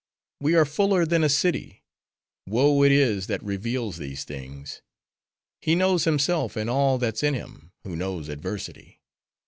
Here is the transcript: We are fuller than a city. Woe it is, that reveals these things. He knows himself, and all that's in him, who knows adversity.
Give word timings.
We 0.39 0.55
are 0.55 0.65
fuller 0.65 1.05
than 1.05 1.23
a 1.23 1.29
city. 1.29 1.83
Woe 2.47 2.81
it 2.81 2.91
is, 2.91 3.27
that 3.27 3.43
reveals 3.43 3.97
these 3.97 4.23
things. 4.23 4.81
He 5.61 5.75
knows 5.75 6.05
himself, 6.05 6.55
and 6.55 6.71
all 6.71 6.97
that's 6.97 7.21
in 7.21 7.35
him, 7.35 7.71
who 7.83 7.95
knows 7.95 8.27
adversity. 8.27 8.99